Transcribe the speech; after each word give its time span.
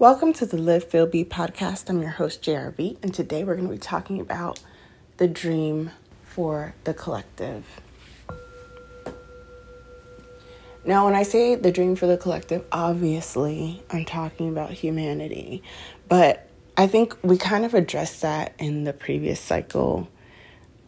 Welcome 0.00 0.32
to 0.32 0.46
the 0.46 0.56
Live 0.56 0.84
Feel 0.84 1.06
Be 1.06 1.26
podcast. 1.26 1.90
I'm 1.90 2.00
your 2.00 2.12
host, 2.12 2.40
JRB, 2.40 2.96
and 3.02 3.12
today 3.12 3.44
we're 3.44 3.54
going 3.54 3.68
to 3.68 3.74
be 3.74 3.78
talking 3.78 4.18
about 4.18 4.58
the 5.18 5.28
dream 5.28 5.90
for 6.24 6.74
the 6.84 6.94
collective. 6.94 7.66
Now, 10.86 11.04
when 11.04 11.14
I 11.14 11.22
say 11.22 11.54
the 11.54 11.70
dream 11.70 11.96
for 11.96 12.06
the 12.06 12.16
collective, 12.16 12.64
obviously 12.72 13.82
I'm 13.90 14.06
talking 14.06 14.48
about 14.48 14.70
humanity, 14.70 15.62
but 16.08 16.48
I 16.78 16.86
think 16.86 17.14
we 17.22 17.36
kind 17.36 17.66
of 17.66 17.74
addressed 17.74 18.22
that 18.22 18.54
in 18.58 18.84
the 18.84 18.94
previous 18.94 19.38
cycle 19.38 20.08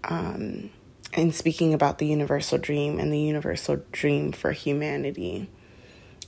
um, 0.05 0.71
in 1.13 1.33
speaking 1.33 1.75
about 1.75 1.99
the 1.99 2.07
universal 2.07 2.57
dream 2.57 2.99
and 2.99 3.13
the 3.13 3.21
universal 3.21 3.83
dream 3.93 4.33
for 4.33 4.53
humanity 4.53 5.51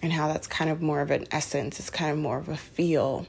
and 0.04 0.12
how 0.12 0.28
that's 0.28 0.46
kind 0.46 0.68
of 0.68 0.82
more 0.82 1.00
of 1.00 1.10
an 1.10 1.24
essence, 1.30 1.80
it's 1.80 1.88
kind 1.88 2.10
of 2.10 2.18
more 2.18 2.36
of 2.36 2.50
a 2.50 2.58
feel 2.58 3.26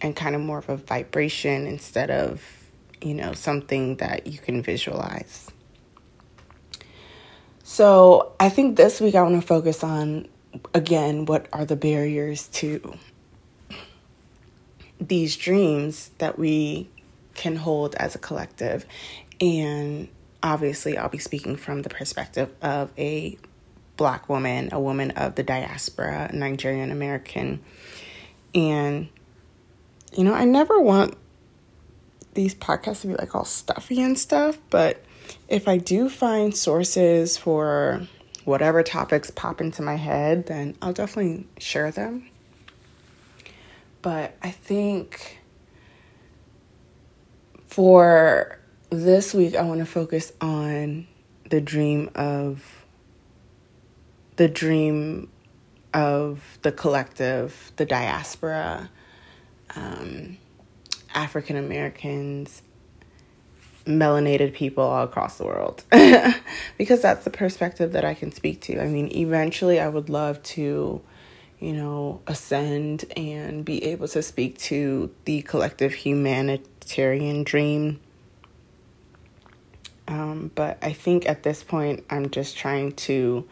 and 0.00 0.16
kind 0.16 0.34
of 0.34 0.40
more 0.40 0.56
of 0.56 0.68
a 0.70 0.76
vibration 0.76 1.66
instead 1.66 2.10
of, 2.10 2.42
you 3.02 3.12
know, 3.12 3.34
something 3.34 3.96
that 3.96 4.26
you 4.26 4.38
can 4.38 4.62
visualize. 4.62 5.50
So, 7.64 8.32
I 8.40 8.48
think 8.48 8.76
this 8.76 8.98
week 8.98 9.14
I 9.14 9.22
want 9.22 9.38
to 9.38 9.46
focus 9.46 9.84
on 9.84 10.28
again 10.72 11.26
what 11.26 11.48
are 11.52 11.66
the 11.66 11.76
barriers 11.76 12.48
to 12.48 12.96
these 14.98 15.36
dreams 15.36 16.12
that 16.16 16.38
we 16.38 16.88
can 17.34 17.56
hold 17.56 17.94
as 17.96 18.14
a 18.14 18.18
collective. 18.18 18.86
And 19.38 20.08
obviously, 20.42 20.96
I'll 20.96 21.10
be 21.10 21.18
speaking 21.18 21.56
from 21.56 21.82
the 21.82 21.90
perspective 21.90 22.48
of 22.62 22.90
a 22.96 23.36
black 23.96 24.28
woman, 24.28 24.68
a 24.72 24.80
woman 24.80 25.10
of 25.12 25.34
the 25.34 25.42
diaspora, 25.42 26.30
Nigerian 26.32 26.90
American. 26.90 27.60
And, 28.54 29.08
you 30.16 30.24
know, 30.24 30.34
I 30.34 30.44
never 30.44 30.80
want 30.80 31.16
these 32.34 32.54
podcasts 32.54 33.02
to 33.02 33.08
be 33.08 33.14
like 33.14 33.34
all 33.34 33.44
stuffy 33.44 34.02
and 34.02 34.18
stuff, 34.18 34.58
but 34.70 35.02
if 35.48 35.66
I 35.66 35.78
do 35.78 36.08
find 36.08 36.54
sources 36.56 37.36
for 37.36 38.06
whatever 38.44 38.82
topics 38.82 39.30
pop 39.30 39.60
into 39.60 39.82
my 39.82 39.96
head, 39.96 40.46
then 40.46 40.76
I'll 40.80 40.92
definitely 40.92 41.46
share 41.58 41.90
them. 41.90 42.28
But 44.02 44.36
I 44.42 44.50
think 44.50 45.40
for 47.66 48.58
this 48.90 49.34
week, 49.34 49.56
I 49.56 49.62
want 49.62 49.80
to 49.80 49.86
focus 49.86 50.32
on 50.40 51.08
the 51.50 51.60
dream 51.60 52.10
of 52.14 52.85
the 54.36 54.48
dream 54.48 55.28
of 55.94 56.58
the 56.62 56.72
collective, 56.72 57.72
the 57.76 57.86
diaspora, 57.86 58.90
um, 59.74 60.36
African 61.14 61.56
Americans, 61.56 62.62
melanated 63.86 64.52
people 64.52 64.84
all 64.84 65.04
across 65.04 65.38
the 65.38 65.44
world, 65.44 65.84
because 66.78 67.00
that's 67.00 67.24
the 67.24 67.30
perspective 67.30 67.92
that 67.92 68.04
I 68.04 68.14
can 68.14 68.32
speak 68.32 68.60
to. 68.62 68.80
I 68.80 68.86
mean, 68.86 69.10
eventually, 69.16 69.80
I 69.80 69.88
would 69.88 70.10
love 70.10 70.42
to, 70.42 71.00
you 71.60 71.72
know, 71.72 72.20
ascend 72.26 73.06
and 73.16 73.64
be 73.64 73.82
able 73.84 74.08
to 74.08 74.22
speak 74.22 74.58
to 74.58 75.14
the 75.24 75.42
collective 75.42 75.94
humanitarian 75.94 77.42
dream. 77.42 78.00
Um, 80.08 80.50
but 80.54 80.78
I 80.82 80.92
think 80.92 81.26
at 81.28 81.42
this 81.42 81.62
point, 81.62 82.04
I'm 82.10 82.30
just 82.30 82.56
trying 82.56 82.92
to 82.92 83.48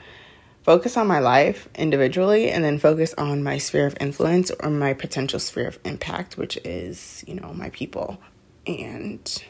focus 0.65 0.97
on 0.97 1.07
my 1.07 1.19
life 1.19 1.69
individually 1.75 2.51
and 2.51 2.65
then 2.65 2.79
focus 2.79 3.15
on 3.19 3.43
my 3.43 3.59
sphere 3.59 3.87
of 3.87 3.97
influence 4.01 4.51
or 4.61 4.71
my 4.71 4.95
potential 4.95 5.39
sphere 5.39 5.69
of 5.69 5.79
impact, 5.85 6.37
which 6.37 6.57
is, 6.65 7.23
you 7.27 7.35
know, 7.35 7.53
my 7.53 7.69
people 7.71 8.19
and 8.67 9.45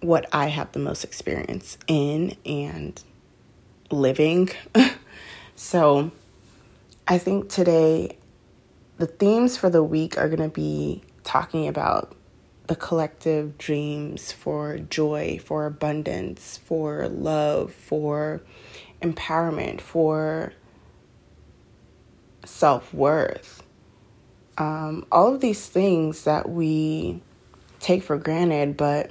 what 0.00 0.26
I 0.32 0.46
have 0.46 0.72
the 0.72 0.78
most 0.78 1.04
experience 1.04 1.76
in 1.88 2.36
and 2.46 3.02
living. 3.90 4.50
so 5.56 6.12
I 7.08 7.18
think 7.18 7.48
today 7.48 8.16
the 8.98 9.06
themes 9.06 9.56
for 9.56 9.68
the 9.68 9.82
week 9.82 10.16
are 10.16 10.28
going 10.28 10.38
to 10.38 10.48
be 10.48 11.02
talking 11.24 11.66
about 11.66 12.14
the 12.68 12.76
collective 12.76 13.58
dreams 13.58 14.30
for 14.30 14.78
joy, 14.78 15.40
for 15.44 15.66
abundance, 15.66 16.58
for 16.58 17.08
love, 17.08 17.72
for 17.74 18.40
empowerment, 19.02 19.80
for 19.80 20.52
self 22.44 22.92
worth. 22.94 23.62
Um, 24.58 25.06
all 25.10 25.34
of 25.34 25.40
these 25.40 25.66
things 25.66 26.24
that 26.24 26.48
we 26.48 27.22
take 27.80 28.02
for 28.02 28.16
granted, 28.16 28.76
but 28.76 29.10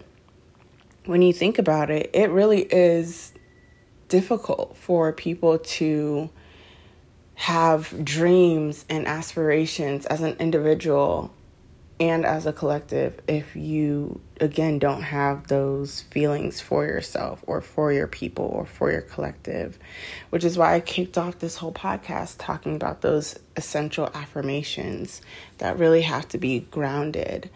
when 1.05 1.21
you 1.21 1.33
think 1.33 1.57
about 1.57 1.89
it, 1.89 2.09
it 2.13 2.29
really 2.29 2.61
is 2.61 3.33
difficult 4.07 4.77
for 4.77 5.11
people 5.13 5.57
to 5.59 6.29
have 7.35 8.05
dreams 8.05 8.85
and 8.87 9.07
aspirations 9.07 10.05
as 10.05 10.21
an 10.21 10.35
individual 10.39 11.33
and 12.01 12.25
as 12.25 12.47
a 12.47 12.51
collective 12.51 13.21
if 13.27 13.55
you 13.55 14.19
again 14.39 14.79
don't 14.79 15.03
have 15.03 15.47
those 15.47 16.01
feelings 16.01 16.59
for 16.59 16.83
yourself 16.83 17.43
or 17.45 17.61
for 17.61 17.93
your 17.93 18.07
people 18.07 18.45
or 18.45 18.65
for 18.65 18.91
your 18.91 19.01
collective 19.01 19.77
which 20.31 20.43
is 20.43 20.57
why 20.57 20.73
I 20.73 20.79
kicked 20.79 21.17
off 21.17 21.37
this 21.39 21.55
whole 21.55 21.71
podcast 21.71 22.37
talking 22.39 22.75
about 22.75 23.01
those 23.01 23.37
essential 23.55 24.09
affirmations 24.15 25.21
that 25.59 25.77
really 25.77 26.01
have 26.01 26.27
to 26.29 26.39
be 26.39 26.61
grounded 26.71 27.49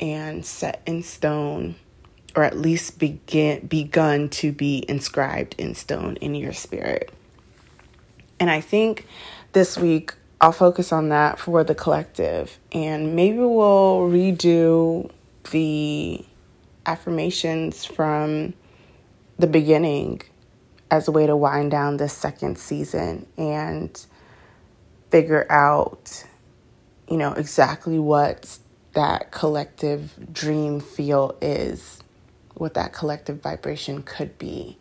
and 0.00 0.44
set 0.44 0.82
in 0.86 1.04
stone 1.04 1.76
or 2.34 2.42
at 2.42 2.58
least 2.58 2.98
begin 2.98 3.64
begun 3.66 4.28
to 4.28 4.50
be 4.50 4.84
inscribed 4.88 5.54
in 5.56 5.74
stone 5.74 6.16
in 6.16 6.34
your 6.34 6.52
spirit. 6.52 7.12
And 8.40 8.50
I 8.50 8.60
think 8.60 9.06
this 9.52 9.78
week 9.78 10.14
I'll 10.40 10.52
focus 10.52 10.92
on 10.92 11.08
that 11.08 11.38
for 11.38 11.64
the 11.64 11.74
collective. 11.74 12.58
And 12.72 13.16
maybe 13.16 13.38
we'll 13.38 14.08
redo 14.10 15.10
the 15.50 16.24
affirmations 16.86 17.84
from 17.84 18.54
the 19.38 19.46
beginning 19.46 20.22
as 20.90 21.08
a 21.08 21.10
way 21.12 21.26
to 21.26 21.36
wind 21.36 21.70
down 21.70 21.96
this 21.96 22.12
second 22.12 22.58
season 22.58 23.26
and 23.36 24.06
figure 25.10 25.46
out, 25.50 26.24
you 27.08 27.16
know, 27.16 27.32
exactly 27.32 27.98
what 27.98 28.58
that 28.92 29.30
collective 29.32 30.12
dream 30.32 30.80
feel 30.80 31.36
is, 31.40 32.00
what 32.54 32.74
that 32.74 32.92
collective 32.92 33.42
vibration 33.42 34.02
could 34.02 34.38
be, 34.38 34.78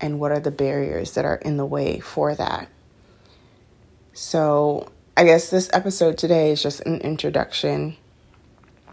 and 0.00 0.18
what 0.18 0.32
are 0.32 0.40
the 0.40 0.50
barriers 0.50 1.12
that 1.14 1.24
are 1.24 1.36
in 1.36 1.56
the 1.56 1.66
way 1.66 2.00
for 2.00 2.34
that. 2.34 2.68
So, 4.14 4.92
I 5.16 5.24
guess 5.24 5.48
this 5.48 5.70
episode 5.72 6.18
today 6.18 6.50
is 6.52 6.62
just 6.62 6.80
an 6.80 7.00
introduction. 7.00 7.96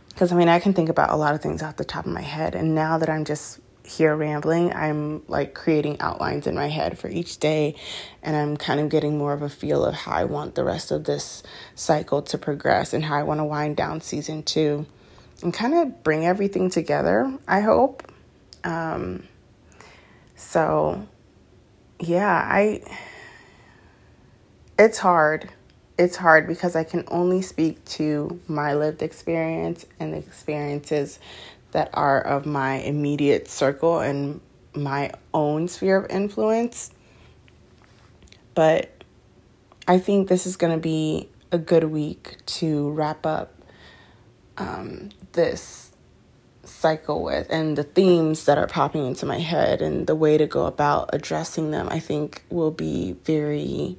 Because 0.09 0.31
I 0.31 0.35
mean, 0.35 0.47
I 0.47 0.59
can 0.59 0.73
think 0.73 0.89
about 0.89 1.09
a 1.09 1.15
lot 1.15 1.35
of 1.35 1.41
things 1.41 1.61
off 1.61 1.75
the 1.75 1.83
top 1.83 2.05
of 2.05 2.11
my 2.11 2.21
head. 2.21 2.55
And 2.55 2.73
now 2.73 2.97
that 2.97 3.09
I'm 3.09 3.25
just 3.25 3.59
here 3.85 4.15
rambling, 4.15 4.73
I'm 4.73 5.25
like 5.27 5.53
creating 5.53 5.99
outlines 5.99 6.47
in 6.47 6.55
my 6.55 6.67
head 6.67 6.97
for 6.97 7.09
each 7.09 7.37
day. 7.39 7.75
And 8.23 8.35
I'm 8.35 8.55
kind 8.55 8.79
of 8.79 8.89
getting 8.89 9.17
more 9.17 9.33
of 9.33 9.41
a 9.41 9.49
feel 9.49 9.83
of 9.83 9.93
how 9.93 10.11
I 10.11 10.23
want 10.23 10.55
the 10.55 10.63
rest 10.63 10.91
of 10.91 11.03
this 11.03 11.43
cycle 11.75 12.21
to 12.23 12.37
progress 12.37 12.93
and 12.93 13.03
how 13.03 13.15
I 13.15 13.23
want 13.23 13.39
to 13.39 13.45
wind 13.45 13.75
down 13.75 13.99
season 13.99 14.43
two 14.43 14.85
and 15.41 15.53
kind 15.53 15.73
of 15.73 16.03
bring 16.03 16.25
everything 16.25 16.69
together, 16.69 17.37
I 17.47 17.61
hope. 17.61 18.09
Um, 18.63 19.23
so, 20.35 21.07
yeah, 21.99 22.29
I. 22.29 22.83
It's 24.79 24.97
hard 24.97 25.49
it's 25.99 26.15
hard 26.15 26.47
because 26.47 26.77
I 26.77 26.85
can 26.85 27.03
only 27.09 27.41
speak 27.41 27.83
to 27.85 28.39
my 28.47 28.73
lived 28.73 29.01
experience 29.01 29.85
and 29.99 30.13
the 30.13 30.17
experiences 30.17 31.19
that 31.71 31.89
are 31.93 32.21
of 32.21 32.45
my 32.45 32.75
immediate 32.75 33.49
circle 33.49 33.99
and 33.99 34.39
my 34.73 35.11
own 35.33 35.67
sphere 35.67 35.97
of 35.97 36.09
influence. 36.09 36.91
But 38.55 39.03
I 39.89 39.99
think 39.99 40.29
this 40.29 40.47
is 40.47 40.55
going 40.55 40.71
to 40.71 40.79
be 40.79 41.27
a 41.51 41.57
good 41.57 41.83
week 41.83 42.37
to 42.45 42.91
wrap 42.91 43.25
up 43.25 43.53
um, 44.57 45.09
this 45.33 45.91
cycle 46.63 47.23
with 47.23 47.47
and 47.49 47.77
the 47.77 47.83
themes 47.83 48.45
that 48.45 48.57
are 48.57 48.67
popping 48.67 49.05
into 49.05 49.25
my 49.25 49.39
head 49.39 49.81
and 49.81 50.07
the 50.07 50.15
way 50.15 50.37
to 50.37 50.47
go 50.47 50.65
about 50.65 51.09
addressing 51.11 51.71
them, 51.71 51.89
I 51.91 51.99
think 51.99 52.45
will 52.49 52.71
be 52.71 53.17
very 53.25 53.97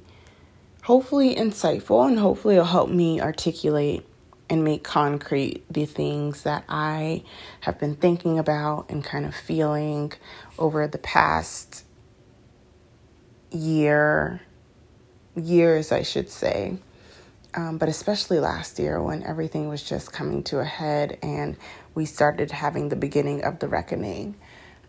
hopefully 0.83 1.35
insightful 1.35 2.07
and 2.07 2.19
hopefully 2.19 2.55
it'll 2.55 2.65
help 2.65 2.89
me 2.89 3.21
articulate 3.21 4.05
and 4.49 4.63
make 4.63 4.83
concrete 4.83 5.63
the 5.69 5.85
things 5.85 6.43
that 6.43 6.63
I 6.67 7.23
have 7.61 7.79
been 7.79 7.95
thinking 7.95 8.37
about 8.37 8.89
and 8.89 9.03
kind 9.03 9.25
of 9.25 9.33
feeling 9.33 10.11
over 10.59 10.87
the 10.87 10.97
past 10.97 11.85
year, 13.51 14.41
years, 15.35 15.91
I 15.91 16.01
should 16.01 16.29
say. 16.29 16.77
Um, 17.53 17.77
but 17.77 17.89
especially 17.89 18.39
last 18.39 18.79
year 18.79 19.01
when 19.01 19.23
everything 19.23 19.69
was 19.69 19.83
just 19.83 20.11
coming 20.11 20.43
to 20.43 20.59
a 20.59 20.65
head 20.65 21.17
and 21.21 21.57
we 21.95 22.05
started 22.05 22.51
having 22.51 22.89
the 22.89 22.95
beginning 22.95 23.43
of 23.43 23.59
the 23.59 23.67
reckoning, 23.67 24.35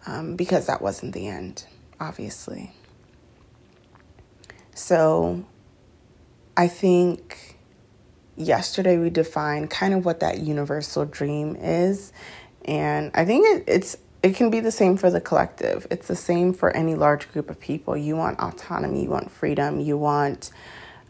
um, 0.07 0.37
because 0.37 0.67
that 0.67 0.81
wasn't 0.81 1.13
the 1.13 1.29
end, 1.29 1.67
obviously. 2.01 2.73
So 4.75 5.45
I 6.57 6.69
think 6.69 7.57
yesterday 8.37 8.99
we 8.99 9.11
defined 9.11 9.71
kind 9.71 9.95
of 9.95 10.05
what 10.05 10.21
that 10.21 10.41
universal 10.41 11.05
dream 11.05 11.57
is. 11.57 12.13
And 12.65 13.11
I 13.15 13.25
think 13.25 13.47
it, 13.47 13.65
it's 13.67 13.97
it 14.23 14.37
can 14.37 14.51
be 14.51 14.61
the 14.61 14.71
same 14.71 14.97
for 14.97 15.11
the 15.11 15.21
collective. 15.21 15.87
It's 15.91 16.07
the 16.07 16.17
same 16.17 16.53
for 16.53 16.71
any 16.77 16.95
large 16.95 17.31
group 17.33 17.51
of 17.51 17.59
people. 17.59 17.97
You 17.97 18.17
want 18.17 18.39
autonomy, 18.39 19.03
you 19.03 19.11
want 19.11 19.31
freedom, 19.31 19.81
you 19.81 19.99
want 19.99 20.51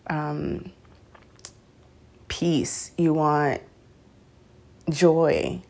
um, 0.06 0.73
peace, 2.29 2.93
you 2.97 3.12
want 3.12 3.61
joy. 4.89 5.62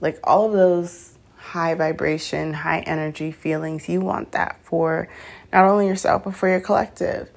Like 0.00 0.18
all 0.24 0.46
of 0.46 0.52
those 0.52 1.18
high 1.36 1.74
vibration, 1.74 2.54
high 2.54 2.80
energy 2.80 3.30
feelings, 3.30 3.88
you 3.88 4.00
want 4.00 4.32
that 4.32 4.58
for 4.62 5.08
not 5.52 5.66
only 5.66 5.86
yourself, 5.86 6.24
but 6.24 6.34
for 6.34 6.48
your 6.48 6.60
collective. 6.60 7.30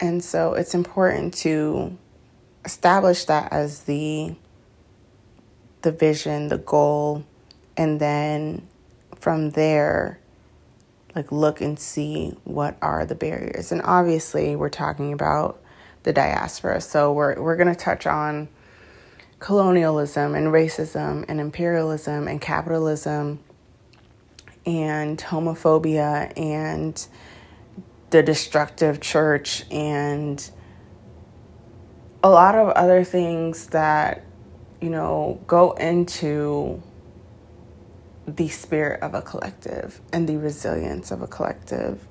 And 0.00 0.22
so 0.22 0.54
it's 0.54 0.74
important 0.74 1.34
to 1.38 1.96
establish 2.64 3.24
that 3.26 3.52
as 3.52 3.80
the 3.80 4.34
the 5.82 5.92
vision, 5.92 6.48
the 6.48 6.58
goal, 6.58 7.24
and 7.76 8.00
then 8.00 8.66
from 9.16 9.50
there 9.50 10.18
like 11.14 11.30
look 11.30 11.60
and 11.60 11.78
see 11.78 12.36
what 12.44 12.76
are 12.82 13.04
the 13.04 13.14
barriers. 13.14 13.70
And 13.70 13.82
obviously, 13.82 14.56
we're 14.56 14.68
talking 14.68 15.12
about 15.12 15.60
the 16.02 16.12
diaspora. 16.12 16.80
So 16.80 17.12
we're 17.12 17.40
we're 17.40 17.56
going 17.56 17.72
to 17.72 17.78
touch 17.78 18.06
on 18.06 18.48
colonialism 19.38 20.34
and 20.34 20.48
racism 20.48 21.24
and 21.28 21.40
imperialism 21.40 22.28
and 22.28 22.40
capitalism 22.40 23.40
and 24.66 25.18
homophobia 25.18 26.32
and 26.38 27.06
the 28.14 28.22
destructive 28.22 29.00
church 29.00 29.64
and 29.72 30.48
a 32.22 32.30
lot 32.30 32.54
of 32.54 32.68
other 32.68 33.02
things 33.02 33.66
that 33.70 34.22
you 34.80 34.88
know 34.88 35.40
go 35.48 35.72
into 35.72 36.80
the 38.28 38.46
spirit 38.46 39.02
of 39.02 39.14
a 39.14 39.20
collective 39.20 40.00
and 40.12 40.28
the 40.28 40.36
resilience 40.36 41.10
of 41.10 41.22
a 41.22 41.26
collective. 41.26 42.06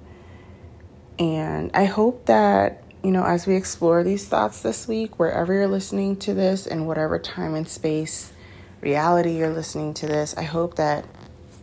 And 1.20 1.72
i 1.74 1.86
hope 1.86 2.26
that 2.26 2.84
you 3.02 3.12
know 3.12 3.24
as 3.24 3.48
we 3.48 3.56
explore 3.56 4.04
these 4.04 4.28
thoughts 4.28 4.62
this 4.62 4.86
week 4.90 5.18
wherever 5.20 5.54
you're 5.54 5.70
listening 5.70 6.18
to 6.18 6.34
this 6.34 6.68
in 6.68 6.86
whatever 6.86 7.18
time 7.18 7.56
and 7.56 7.66
space 7.66 8.34
reality 8.82 9.38
you're 9.38 9.54
listening 9.54 9.94
to 9.94 10.06
this 10.06 10.36
i 10.36 10.44
hope 10.44 10.76
that 10.76 11.06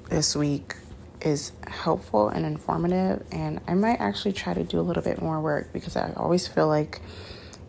this 0.09 0.35
week 0.35 0.77
is 1.23 1.53
helpful 1.67 2.29
and 2.29 2.45
informative. 2.47 3.25
And 3.31 3.61
I 3.67 3.75
might 3.75 4.01
actually 4.01 4.33
try 4.33 4.55
to 4.55 4.65
do 4.65 4.81
a 4.81 4.83
little 4.83 5.03
bit 5.03 5.21
more 5.21 5.41
work 5.41 5.73
because 5.73 5.97
I 5.97 6.13
always 6.17 6.47
feel 6.47 6.69
like 6.69 7.01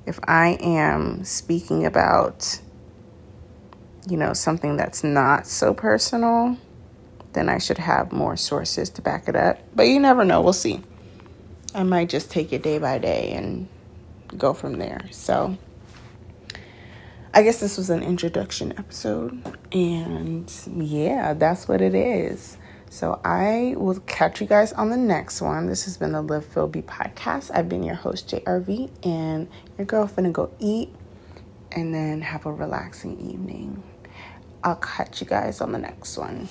if 0.06 0.20
I 0.24 0.58
am 0.62 1.24
speaking 1.24 1.86
about, 1.86 2.60
you 4.10 4.18
know, 4.18 4.34
something 4.34 4.78
that's 4.78 5.04
not 5.04 5.48
so 5.48 5.74
personal, 5.74 6.58
then 7.34 7.50
I 7.50 7.60
should 7.60 7.78
have 7.78 8.12
more 8.12 8.36
sources 8.36 8.90
to 8.92 9.02
back 9.02 9.28
it 9.28 9.36
up. 9.36 9.60
But 9.76 9.84
you 9.84 10.00
never 10.00 10.26
know. 10.26 10.42
We'll 10.42 10.54
see. 10.54 10.82
I 11.74 11.84
might 11.84 12.10
just 12.10 12.30
take 12.32 12.52
it 12.52 12.64
day 12.64 12.78
by 12.80 12.98
day 12.98 13.32
and 13.32 13.68
go 14.38 14.54
from 14.54 14.80
there. 14.80 15.08
So 15.12 15.58
I 17.34 17.44
guess 17.44 17.60
this 17.60 17.78
was 17.78 17.90
an 17.90 18.04
introduction 18.04 18.74
episode. 18.78 19.42
And 19.72 20.52
yeah, 20.76 21.34
that's 21.34 21.68
what 21.68 21.82
it 21.82 21.96
is. 21.96 22.58
So 22.92 23.22
I 23.24 23.74
will 23.78 24.02
catch 24.02 24.42
you 24.42 24.48
guys 24.48 24.74
on 24.74 24.90
the 24.90 24.98
next 24.98 25.40
one. 25.40 25.66
This 25.66 25.86
has 25.86 25.96
been 25.96 26.12
the 26.12 26.22
Live 26.22 26.46
Feel 26.46 26.68
Be 26.68 26.82
podcast. 26.82 27.50
I've 27.54 27.70
been 27.70 27.84
your 27.84 27.96
host, 27.96 28.28
JRV, 28.28 28.92
and 29.06 29.48
your 29.78 29.86
girl 29.86 30.10
finna 30.10 30.34
go 30.34 30.52
eat 30.60 30.94
and 31.72 31.96
then 31.96 32.20
have 32.20 32.46
a 32.46 32.52
relaxing 32.52 33.18
evening. 33.32 33.82
I'll 34.62 34.76
catch 34.76 35.22
you 35.22 35.26
guys 35.26 35.62
on 35.62 35.72
the 35.72 35.78
next 35.78 36.18
one. 36.18 36.50